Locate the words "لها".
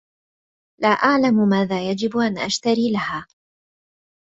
2.91-3.27